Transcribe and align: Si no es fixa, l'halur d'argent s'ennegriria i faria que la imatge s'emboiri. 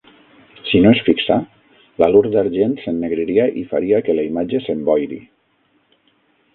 Si 0.69 0.79
no 0.85 0.93
es 0.95 1.01
fixa, 1.09 1.37
l'halur 2.03 2.23
d'argent 2.37 2.75
s'ennegriria 2.85 3.47
i 3.63 3.67
faria 3.75 4.03
que 4.09 4.19
la 4.19 4.27
imatge 4.35 4.67
s'emboiri. 4.69 5.25